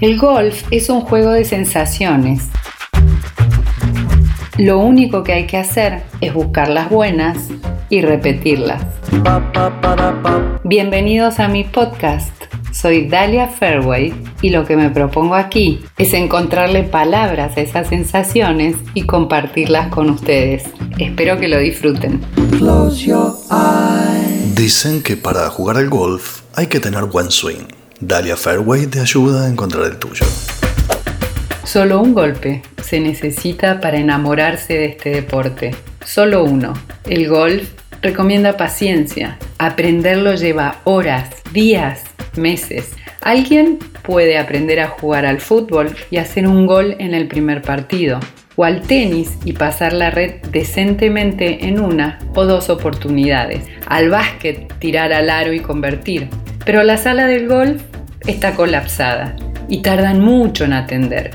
[0.00, 2.44] El golf es un juego de sensaciones.
[4.56, 7.48] Lo único que hay que hacer es buscar las buenas
[7.88, 8.80] y repetirlas.
[10.62, 12.30] Bienvenidos a mi podcast.
[12.70, 18.76] Soy Dalia Fairway y lo que me propongo aquí es encontrarle palabras a esas sensaciones
[18.94, 20.62] y compartirlas con ustedes.
[21.00, 22.20] Espero que lo disfruten.
[24.54, 27.77] Dicen que para jugar al golf hay que tener buen swing.
[28.00, 30.24] Dalia Fairway te ayuda a encontrar el tuyo.
[31.64, 35.74] Solo un golpe se necesita para enamorarse de este deporte.
[36.04, 36.74] Solo uno.
[37.04, 37.68] El golf
[38.00, 39.36] recomienda paciencia.
[39.58, 42.02] Aprenderlo lleva horas, días,
[42.36, 42.90] meses.
[43.20, 48.20] Alguien puede aprender a jugar al fútbol y hacer un gol en el primer partido,
[48.54, 54.72] o al tenis y pasar la red decentemente en una o dos oportunidades, al básquet
[54.78, 56.28] tirar al aro y convertir,
[56.64, 57.82] pero la sala del golf
[58.28, 59.34] está colapsada
[59.68, 61.30] y tardan mucho en atender.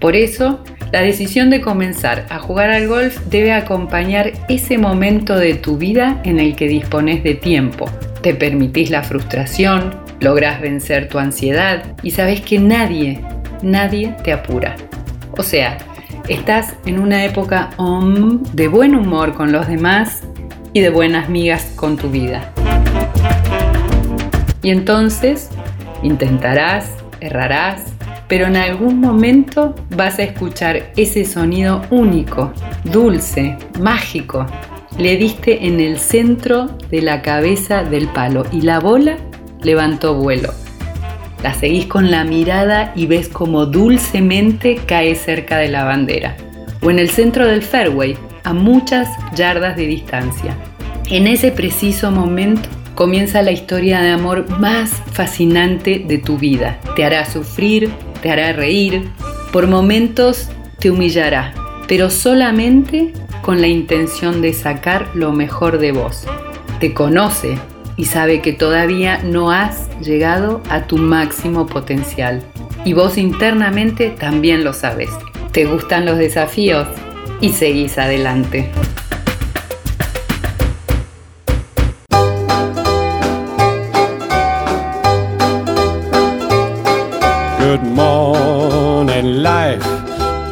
[0.00, 5.54] Por eso, la decisión de comenzar a jugar al golf debe acompañar ese momento de
[5.54, 7.90] tu vida en el que dispones de tiempo.
[8.22, 13.20] Te permitís la frustración, lográs vencer tu ansiedad y sabes que nadie,
[13.62, 14.76] nadie te apura.
[15.36, 15.76] O sea,
[16.28, 17.70] estás en una época
[18.52, 20.22] de buen humor con los demás
[20.72, 22.52] y de buenas migas con tu vida.
[24.66, 25.48] Y entonces
[26.02, 27.84] intentarás, errarás,
[28.26, 34.44] pero en algún momento vas a escuchar ese sonido único, dulce, mágico.
[34.98, 39.18] Le diste en el centro de la cabeza del palo y la bola
[39.62, 40.52] levantó vuelo.
[41.44, 46.36] La seguís con la mirada y ves como dulcemente cae cerca de la bandera.
[46.82, 50.56] O en el centro del fairway, a muchas yardas de distancia.
[51.08, 56.80] En ese preciso momento comienza la historia de amor más fascinante de tu vida.
[56.96, 59.10] Te hará sufrir, te hará reír,
[59.52, 60.48] por momentos
[60.80, 61.52] te humillará,
[61.86, 63.12] pero solamente
[63.42, 66.24] con la intención de sacar lo mejor de vos.
[66.80, 67.58] Te conoce
[67.96, 72.42] y sabe que todavía no has llegado a tu máximo potencial.
[72.84, 75.10] Y vos internamente también lo sabes.
[75.52, 76.88] Te gustan los desafíos
[77.40, 78.70] y seguís adelante.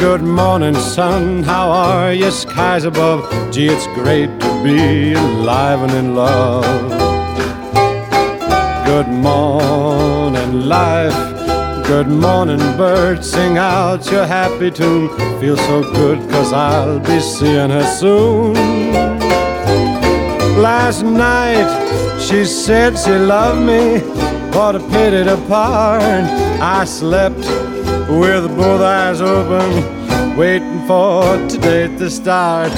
[0.00, 1.42] Good morning, sun.
[1.42, 2.30] How are you?
[2.30, 3.20] Skies above.
[3.52, 6.64] Gee, it's great to be alive and in love.
[8.86, 11.12] Good morning, life.
[11.86, 13.22] Good morning, bird.
[13.22, 15.10] Sing out your happy tune.
[15.38, 18.54] Feel so good, cause I'll be seeing her soon.
[20.62, 21.68] Last night,
[22.18, 23.98] she said she loved me.
[24.56, 26.02] What a pity to part.
[26.62, 27.44] I slept
[28.18, 32.72] with both eyes open, waiting for today to start.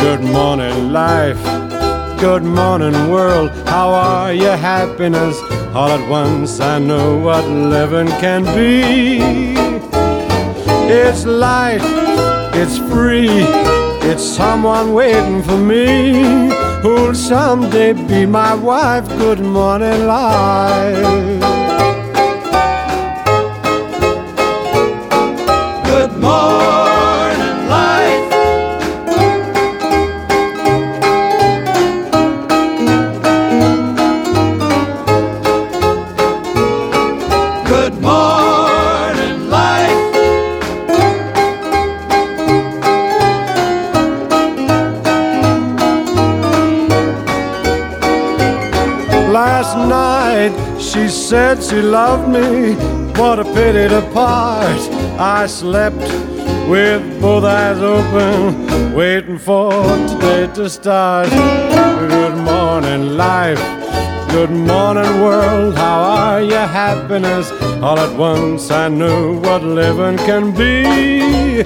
[0.00, 1.42] Good morning, life.
[2.18, 3.50] Good morning, world.
[3.68, 5.36] How are you, happiness?
[5.74, 9.20] All at once, I know what living can be.
[10.88, 11.82] It's light,
[12.54, 13.28] it's free,
[14.10, 16.50] it's someone waiting for me
[16.80, 19.06] who'll someday be my wife.
[19.18, 21.56] Good morning, life.
[26.26, 26.55] Good
[49.36, 52.72] Last night she said she loved me.
[53.20, 54.80] What a pity to part.
[55.20, 56.00] I slept
[56.70, 59.72] with both eyes open, waiting for
[60.08, 61.28] today to start.
[61.28, 63.60] Good morning, life.
[64.30, 65.76] Good morning, world.
[65.76, 67.52] How are you, happiness?
[67.82, 71.62] All at once I knew what living can be.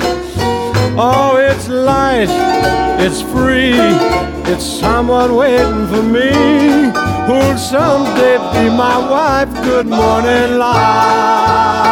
[0.99, 2.33] Oh, it's light,
[2.99, 3.79] it's free,
[4.53, 6.80] it's someone waiting for me
[8.71, 9.51] my wife.
[9.63, 11.91] Good morning, life.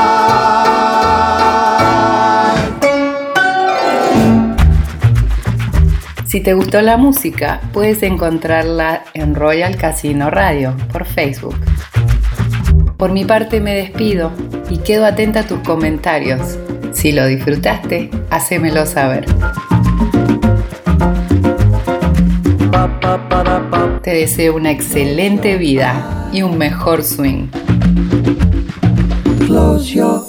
[6.27, 11.57] Si te gustó la música, puedes encontrarla en Royal Casino Radio por Facebook.
[12.97, 14.33] Por mi parte me despido
[14.69, 16.59] y quedo atenta a tus comentarios.
[16.93, 19.27] Si lo disfrutaste, hacémelo saber.
[24.03, 27.49] Te deseo una excelente vida y un mejor swing.
[29.47, 30.28] Close your